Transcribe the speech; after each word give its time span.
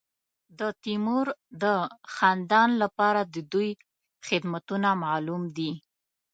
د 0.59 0.61
تیمور 0.83 1.27
د 1.63 1.65
خاندان 2.15 2.69
لپاره 2.83 3.21
د 3.33 3.35
دوی 3.51 3.69
خدمتونه 4.27 4.89
معلوم 5.03 5.43
دي. 5.57 5.71